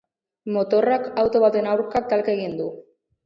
Motorrak 0.53 1.05
auto 1.25 1.43
baten 1.45 1.69
aurka 1.75 2.03
talka 2.13 2.35
egin 2.39 2.57
du. 2.63 2.73